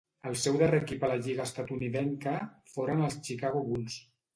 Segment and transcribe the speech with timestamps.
[0.29, 2.37] El seu darrer equip a la lliga estatunidenca
[2.75, 4.05] foren els Chicago Bulls.